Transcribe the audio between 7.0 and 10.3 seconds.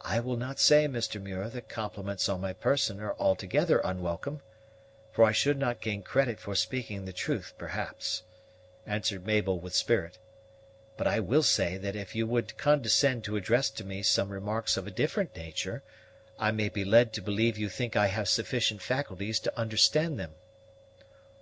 the truth, perhaps," answered Mabel with spirit;